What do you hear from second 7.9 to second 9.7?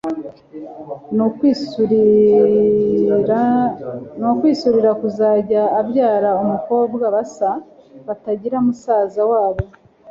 batagira musaza wabo